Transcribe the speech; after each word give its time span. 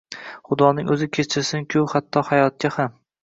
Xudoning 0.51 0.87
o’zi 0.95 1.07
kechirsin-ku, 1.17 1.85
hatto… 1.93 2.25
hayotga 2.33 2.73
ham… 2.79 2.97